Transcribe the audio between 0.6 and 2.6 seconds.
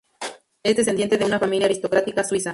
Es descendiente de una familia aristocrática suiza.